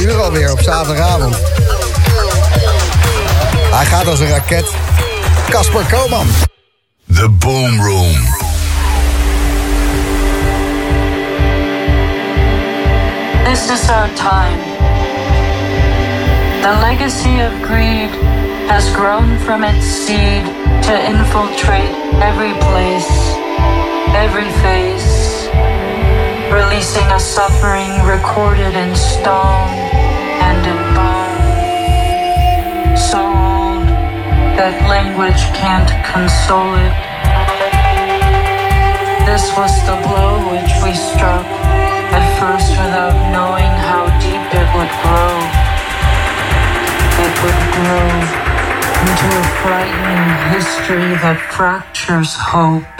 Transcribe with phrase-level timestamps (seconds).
[0.00, 1.36] uur alweer op zaterdagavond.
[3.70, 4.74] Hij gaat als een raket.
[5.48, 6.26] Casper Koman.
[7.14, 8.38] The Boom Room.
[13.44, 14.58] This is our time.
[16.62, 18.10] The legacy of greed
[18.68, 20.44] has grown from its seed
[20.82, 23.10] to infiltrate every place,
[24.14, 24.99] every face,
[26.50, 29.70] releasing a suffering recorded in stone
[30.42, 31.38] and in bone.
[32.98, 33.86] So old
[34.58, 36.94] that language can't console it.
[39.30, 41.46] This was the blow which we struck,
[42.10, 45.34] at first without knowing how deep it would grow.
[47.14, 48.10] It would grow
[49.06, 52.99] into a frightening history that fractures hope.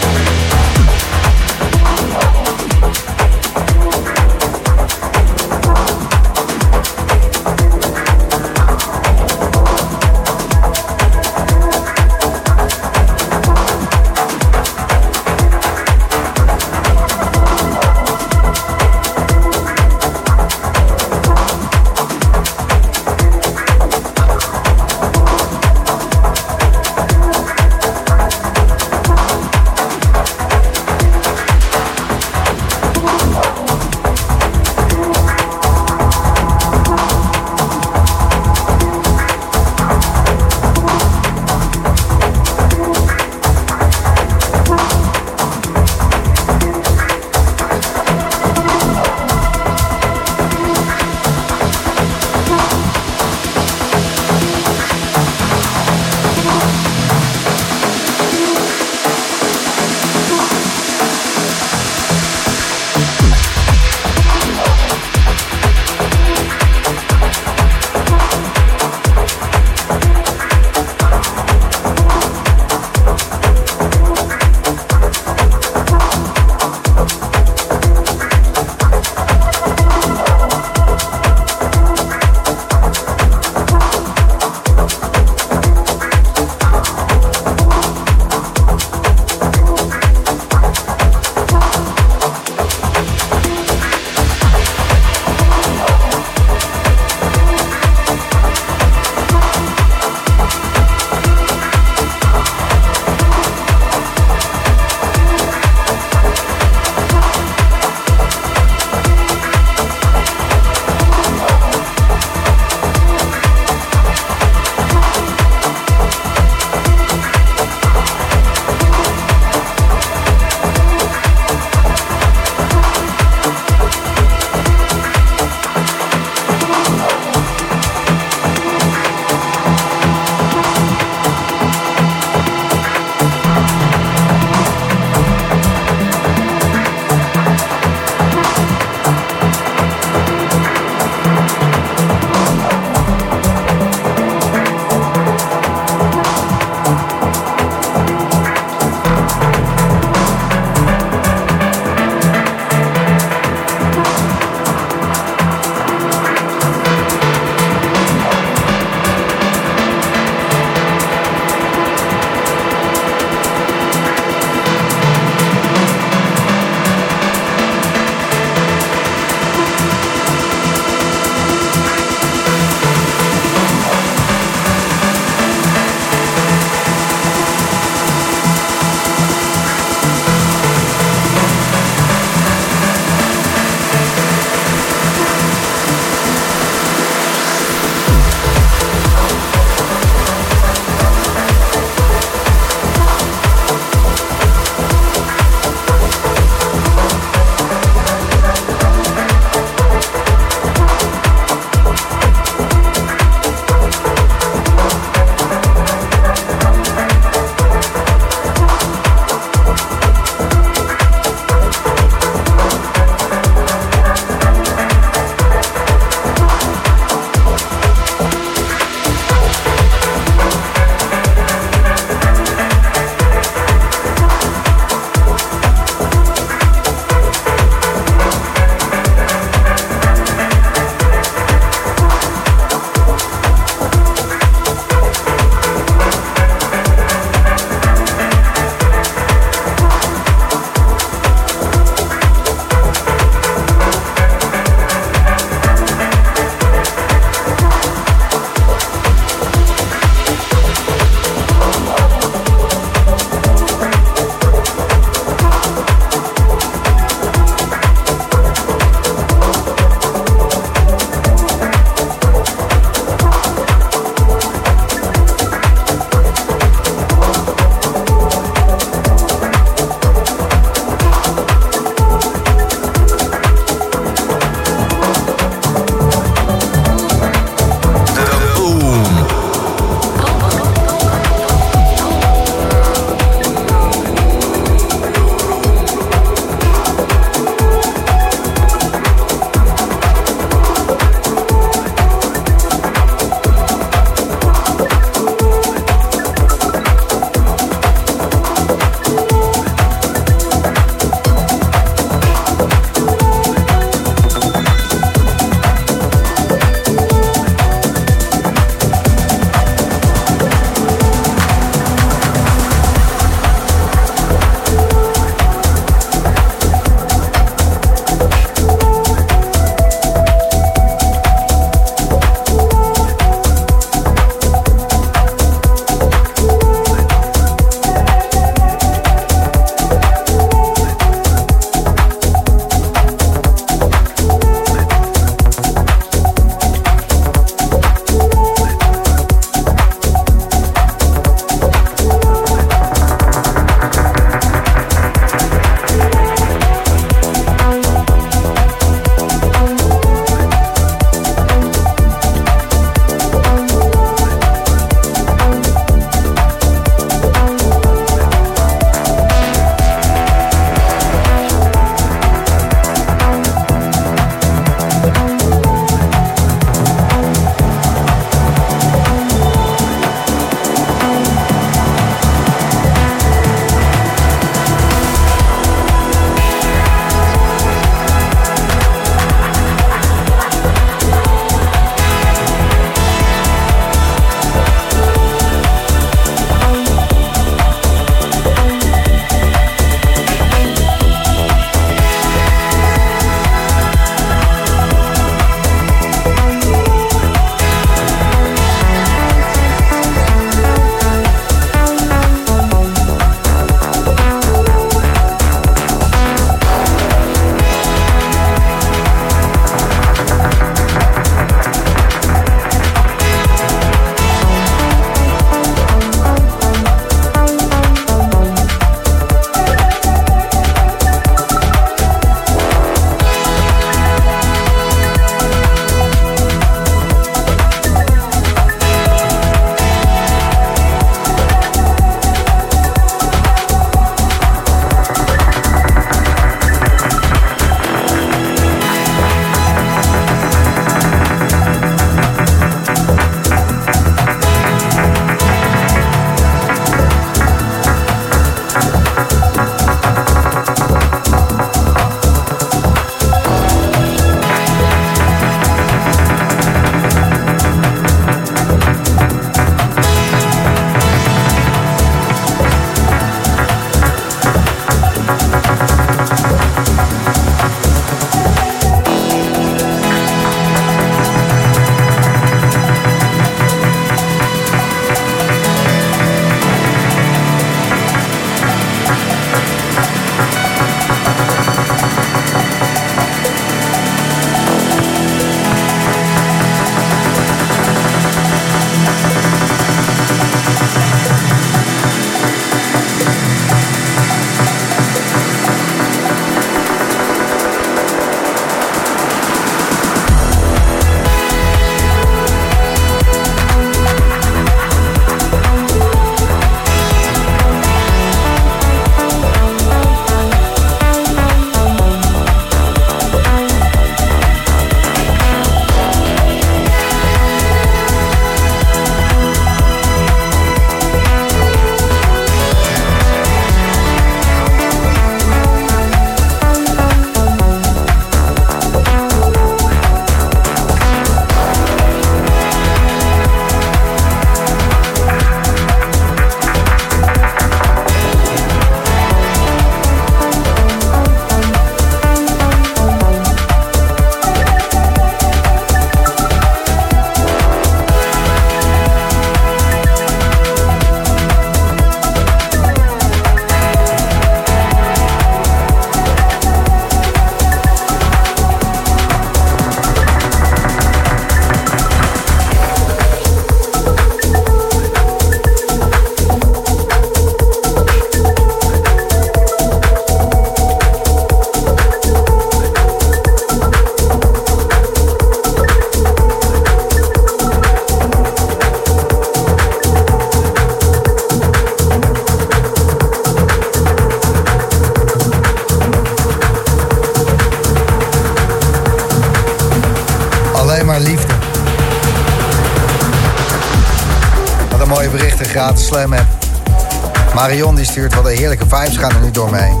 [598.50, 600.00] Een heerlijke vibes gaan er nu door heen.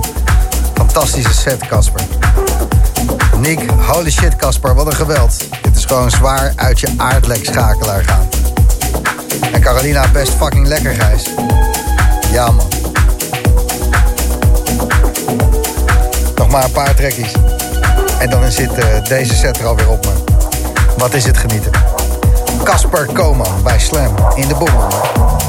[0.74, 2.02] Fantastische set, Casper.
[3.38, 5.44] Nick, holy shit, Casper, wat een geweld.
[5.62, 8.28] Dit is gewoon zwaar uit je aardlek schakelaar gaan.
[9.52, 11.30] En Carolina, best fucking lekker, Gijs.
[12.32, 12.68] Ja, man.
[16.34, 17.32] Nog maar een paar trekjes.
[18.18, 20.12] En dan zit uh, deze set er alweer op me.
[20.96, 21.72] Wat is het genieten.
[22.64, 25.39] Casper Koman bij Slam in de boom.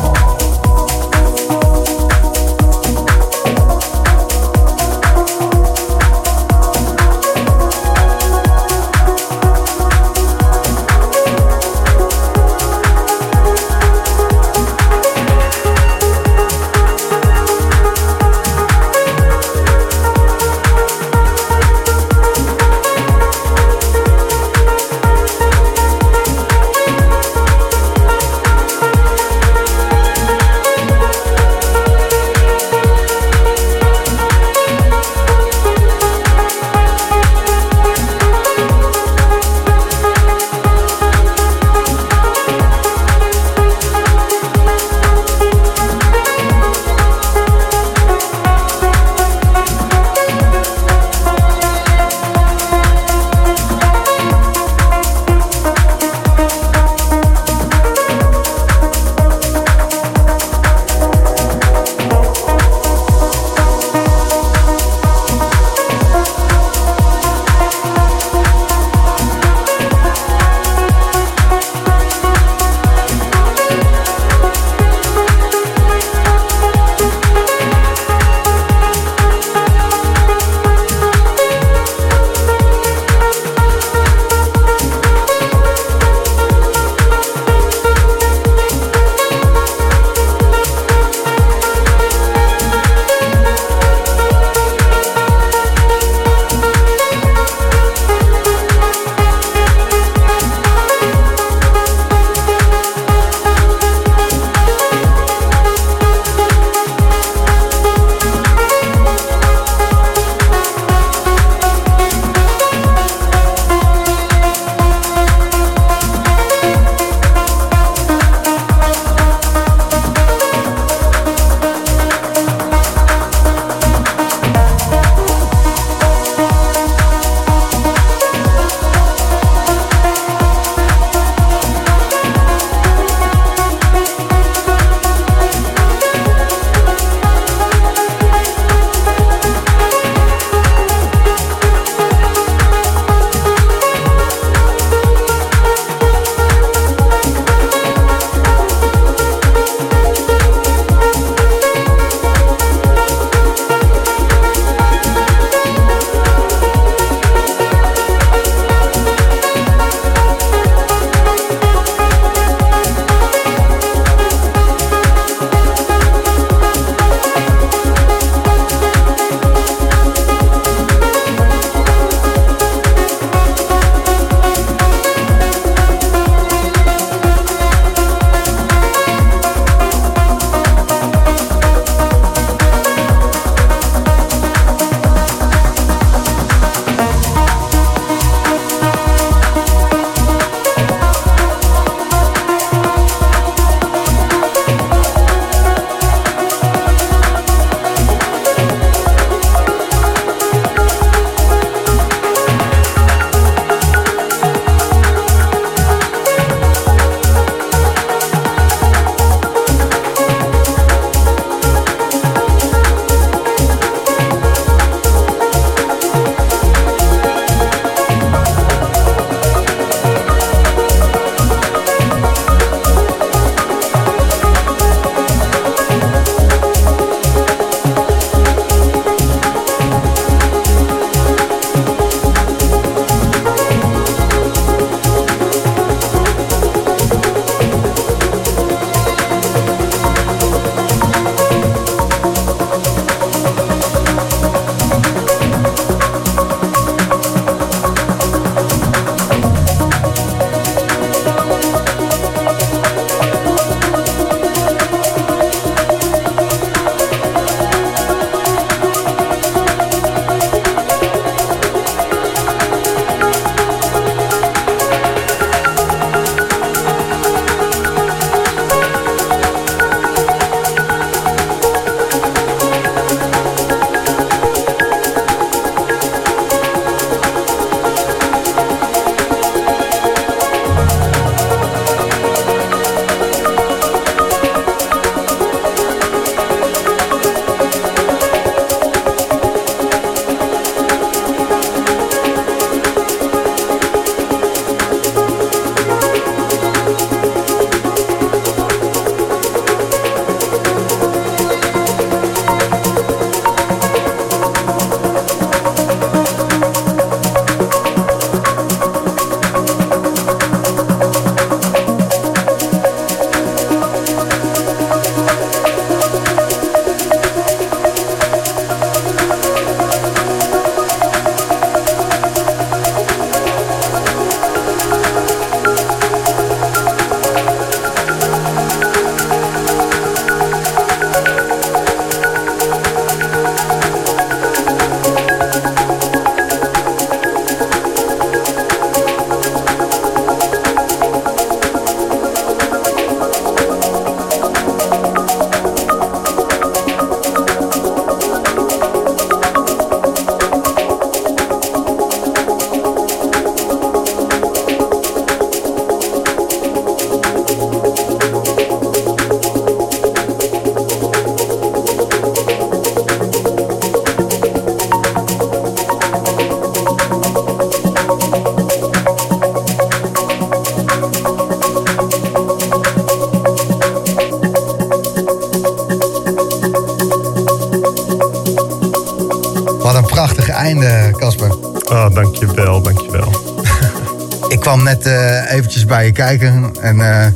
[386.12, 386.72] Je kijken.
[386.82, 387.28] En eh,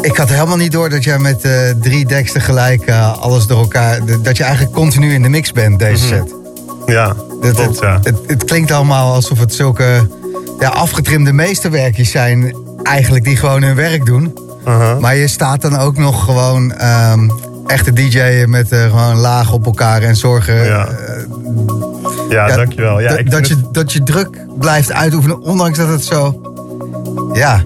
[0.00, 3.58] ik had helemaal niet door dat jij met eh, drie decks tegelijk eh, alles door
[3.58, 3.98] elkaar...
[4.22, 6.34] Dat je eigenlijk continu in de mix bent, deze set.
[6.86, 7.98] Ja, Het, klopt, het, ja.
[8.02, 10.08] het, het klinkt allemaal alsof het zulke
[10.58, 12.56] ja, afgetrimde meesterwerkjes zijn...
[12.82, 14.38] eigenlijk die gewoon hun werk doen.
[14.64, 14.94] Aha.
[15.00, 17.28] Maar je staat dan ook nog gewoon ehm
[17.66, 20.64] echte DJ'en met gewoon laag op elkaar en zorgen...
[20.64, 20.88] Ja.
[22.28, 23.00] Ja, ja, dankjewel.
[23.00, 26.40] Ja, dat, dat, je, dat je druk blijft uitoefenen, ondanks dat het zo...
[27.32, 27.62] Ja,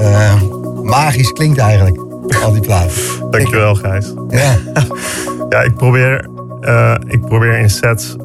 [0.00, 0.42] eh,
[0.82, 1.96] magisch klinkt eigenlijk,
[2.42, 4.12] al die het- dankjewel, Gijs.
[4.28, 4.56] Ja,
[5.48, 6.28] Ja, ik probeer,
[6.60, 8.16] eh, ik probeer in sets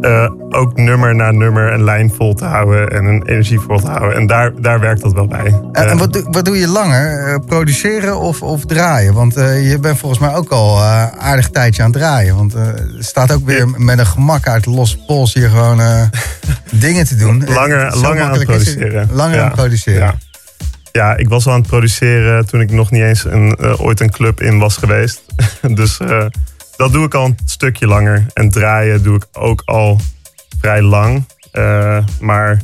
[0.00, 3.86] eh, ook nummer na nummer een lijn vol te houden en een energie vol te
[3.90, 4.16] houden.
[4.16, 5.60] En daar, daar werkt dat wel bij.
[5.72, 7.40] en, en wat, doe- wat doe je langer?
[7.46, 9.14] Produceren of, of draaien?
[9.14, 10.82] Want je bent volgens mij ook al
[11.18, 12.36] aardig tijdje aan het draaien.
[12.36, 15.80] Want er staat ook weer met een gemak uit losse pols hier gewoon
[16.70, 17.44] dingen te doen.
[17.48, 18.46] Langer, langer aan het het.
[18.48, 19.08] produceren.
[19.12, 20.00] Langer Ja, aan het produceren.
[20.02, 20.14] Ja.
[20.96, 24.00] Ja, ik was al aan het produceren toen ik nog niet eens een, eh, ooit
[24.00, 25.22] een club in was geweest.
[25.80, 26.26] dus eh,
[26.76, 28.26] dat doe ik al een stukje langer.
[28.34, 30.00] En draaien doe ik ook al
[30.58, 31.24] vrij lang.
[31.52, 32.60] Eh, maar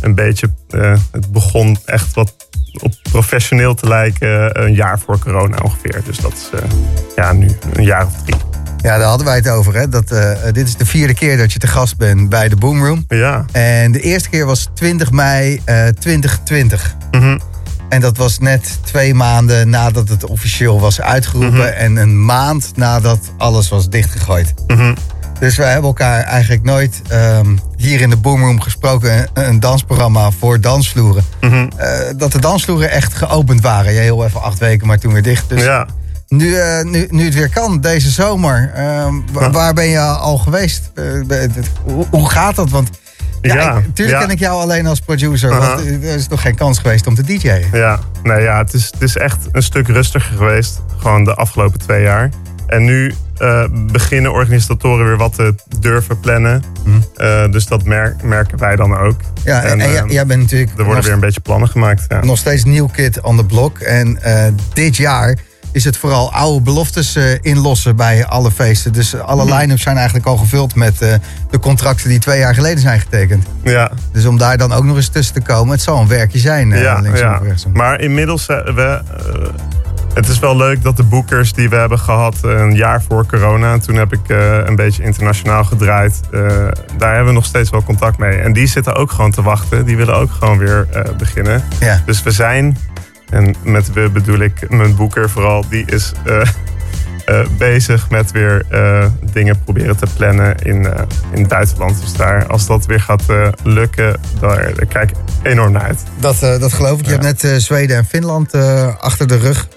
[0.00, 0.50] een beetje,
[1.10, 2.34] het begon echt wat
[2.82, 6.02] op professioneel te lijken een jaar voor corona ongeveer.
[6.04, 6.50] Dus dat is
[7.16, 8.40] ja, nu een jaar of drie.
[8.82, 9.74] Ja, daar hadden wij het over.
[9.74, 9.88] Hè?
[9.88, 10.08] Dat,
[10.52, 13.04] dit is de vierde keer dat je te gast bent bij de Boomroom.
[13.08, 16.96] Ja, En de eerste keer was 20 mei eh 2020.
[17.10, 17.36] Mhm.
[17.94, 21.52] En dat was net twee maanden nadat het officieel was uitgeroepen.
[21.58, 21.60] Mhm.
[21.68, 24.54] En een maand nadat alles was dichtgegooid.
[24.66, 24.94] Mhm.
[25.38, 29.18] Dus wij hebben elkaar eigenlijk nooit ehm, hier in de Boomroom gesproken.
[29.18, 31.24] Een, een dansprogramma voor dansvloeren.
[31.40, 31.68] Mhm.
[31.76, 33.92] Eh, dat de dansvloeren echt geopend waren.
[33.92, 35.48] Je heel even acht weken, maar toen weer dicht.
[35.48, 35.86] Dus ja.
[36.28, 38.70] nu, eh, nu, nu het weer kan, deze zomer.
[38.74, 39.50] ehm, wa- Ja.
[39.50, 40.90] Waar ben je al geweest?
[40.94, 41.04] Eh,
[42.10, 42.70] hoe gaat dat?
[42.70, 42.88] Want
[43.48, 44.24] ja, Ja, ik- tuurlijk ja.
[44.26, 45.48] ken ik jou alleen als producer.
[45.58, 47.62] Want er is toch geen kans geweest om te DJ'en?
[47.72, 50.80] Ja, nee, ja het, is, het is echt een stuk rustiger geweest.
[50.98, 52.30] Gewoon de afgelopen twee jaar.
[52.66, 56.62] En nu eh, beginnen organisatoren weer wat te durven plannen.
[57.16, 59.20] Eh, dus dat mer- merken wij dan ook.
[59.42, 59.48] Hm.
[59.48, 62.04] Ja, en, en jij- jij bent natuurlijk er worden weer een beetje plannen gemaakt.
[62.08, 62.24] Ja.
[62.24, 63.78] nog steeds nieuw kid on the block.
[63.78, 65.38] En eh, dit jaar
[65.74, 68.92] is het vooral oude beloftes eh, inlossen bij alle feesten.
[68.92, 69.54] Dus alle Mhm.
[69.58, 71.14] line-ups zijn eigenlijk al gevuld met eh,
[71.50, 73.46] de contracten die twee jaar geleden zijn getekend.
[73.62, 76.38] Ja, Dus om daar dan ook nog eens tussen te komen, het zal een werkje
[76.38, 76.72] zijn.
[76.72, 77.40] eh, ja, ja.
[77.72, 79.00] Maar inmiddels, we,
[80.14, 83.26] het is wel leuk dat de boekers die we hebben gehad eh, een jaar voor
[83.26, 84.20] corona, toen heb ik
[84.66, 86.20] een beetje internationaal gedraaid,
[86.98, 88.38] daar hebben we nog steeds wel contact mee.
[88.38, 90.86] En die zitten ook gewoon te wachten, die willen ook gewoon weer
[91.18, 91.62] beginnen.
[91.80, 92.02] Ja.
[92.06, 92.78] Dus we zijn,
[93.30, 96.40] en met we bedoel ik mijn boeker vooral, die is eh,
[97.40, 100.86] eh, bezig met weer eh, dingen proberen te plannen in,
[101.32, 102.00] in het buitenland.
[102.00, 103.22] Dus daar, als dat weer gaat
[103.62, 106.02] lukken, daar, daar kijk ik enorm naar uit.
[106.20, 107.04] Dat, dat geloof ik.
[107.06, 107.20] Je Ja.
[107.20, 108.54] hebt net Zweden en Finland
[109.00, 109.68] achter de rug.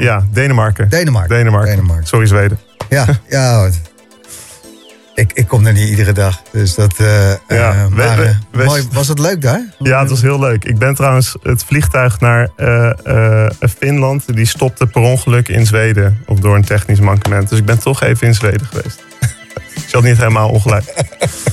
[0.00, 0.88] Ja, Denemarken.
[0.88, 1.36] Denemarken.
[1.36, 1.70] Denemarken.
[1.70, 2.06] Denemarken.
[2.06, 2.58] Sorry, Zweden.
[2.88, 3.68] Ja, ja.
[5.18, 6.42] Ik, ik kom er niet iedere dag.
[6.52, 6.94] Dus dat.
[6.98, 8.88] eh, Ja, eh, we- maar, we- eh, we- mooi.
[8.92, 9.62] Was het leuk daar?
[9.78, 10.64] Ja, het was heel leuk.
[10.64, 12.50] Ik ben trouwens het vliegtuig naar
[13.78, 14.34] Finland.
[14.34, 16.22] Die stopte per ongeluk in Zweden.
[16.26, 17.48] Of door een technisch mankement.
[17.48, 19.02] Dus ik ben toch even in Zweden geweest.
[19.86, 20.84] Ik had niet helemaal ongelijk.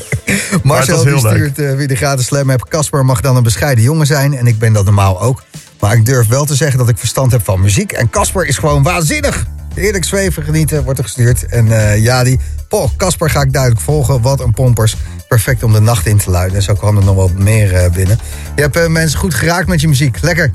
[0.63, 2.67] Marcel die heel stuurt wie de gratis slam hebt.
[2.67, 4.37] Casper mag dan een bescheiden jongen zijn.
[4.37, 5.43] En ik ben dat normaal ook.
[5.79, 7.91] Maar ik durf wel te zeggen dat ik verstand heb van muziek.
[7.91, 9.45] En Casper is gewoon waanzinnig.
[9.75, 11.45] Heerlijk zweven, genieten, wordt er gestuurd.
[11.45, 12.39] En eh ja, die...
[12.67, 14.21] Poh, Casper ga ik duidelijk volgen.
[14.21, 14.95] Wat een pompers.
[15.27, 16.57] Perfect om de nacht in te luiden.
[16.57, 18.19] En zo kwam er nog wat meer eh, binnen.
[18.55, 20.21] Je hebt eh, mensen goed geraakt met je muziek.
[20.21, 20.51] Lekker.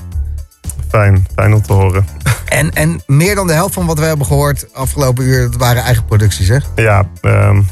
[0.89, 2.07] Fijn, fijn om te horen.
[2.51, 5.51] En, en meer dan de helft van wat we hebben gehoord afgelopen uur...
[5.51, 6.57] dat waren eigen producties, hè?
[6.75, 7.63] Ja, ehm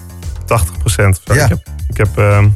[0.49, 1.21] 80 procent.
[1.25, 1.35] Ja.
[1.35, 2.49] Ik heb, ik heb ehm,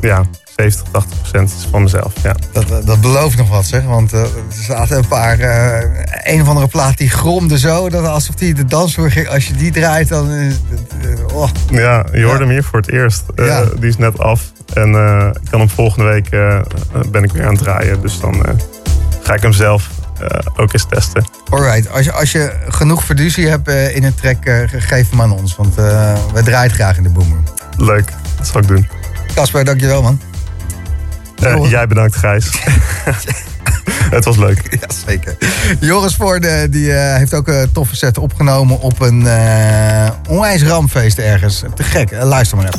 [0.00, 0.24] ja,
[0.60, 2.12] 70, 80 procent van mezelf.
[2.22, 2.34] Ja.
[2.52, 3.84] Dat, eh, dat belooft nog wat, zeg.
[3.84, 5.38] Want eh, er zaten een paar...
[5.38, 7.88] eh, een of andere plaat die gromde zo...
[7.88, 9.28] Dat alsof die de dansvloer ging.
[9.28, 10.30] Als je die draait, dan...
[10.30, 11.48] is het, oh.
[11.70, 13.22] Ja, je hoorde hem hier voor het eerst.
[13.34, 13.64] Ja.
[13.64, 14.52] Die is net af.
[14.74, 14.88] En
[15.42, 16.30] ik kan hem volgende week
[17.10, 18.00] ben ik weer aan het draaien.
[18.00, 18.44] Dus dan
[19.22, 19.90] ga ik hem zelf
[20.56, 21.24] ook eens testen.
[21.50, 24.68] Alright, als je, als je genoeg fiducie hebt in een track...
[24.70, 25.56] geef hem aan ons.
[25.56, 25.74] Want
[26.34, 27.38] we draaien graag in de boomer.
[27.76, 28.88] Leuk, dat zal ik doen.
[29.34, 30.29] Casper, dankjewel, man.
[31.40, 32.50] Eh, jij bedankt, Gijs.
[34.16, 34.62] het was leuk.
[34.80, 35.36] Ja, zeker.
[35.80, 38.80] Joris Voorde die, eh, heeft ook een toffe set opgenomen...
[38.80, 41.62] op een eh onwijs ramfeest ergens.
[41.74, 42.10] Te gek.
[42.10, 42.78] Eh, luister maar even.